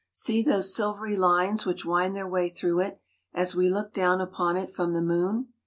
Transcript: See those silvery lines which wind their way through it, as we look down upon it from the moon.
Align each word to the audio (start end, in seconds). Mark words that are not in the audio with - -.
See 0.11 0.41
those 0.41 0.73
silvery 0.73 1.15
lines 1.15 1.63
which 1.63 1.85
wind 1.85 2.15
their 2.15 2.27
way 2.27 2.49
through 2.49 2.79
it, 2.79 2.99
as 3.35 3.55
we 3.55 3.69
look 3.69 3.93
down 3.93 4.19
upon 4.19 4.57
it 4.57 4.71
from 4.73 4.93
the 4.93 5.01
moon. 5.03 5.49